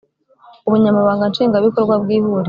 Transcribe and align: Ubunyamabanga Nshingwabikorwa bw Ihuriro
Ubunyamabanga 0.67 1.29
Nshingwabikorwa 1.31 1.95
bw 2.03 2.09
Ihuriro 2.17 2.39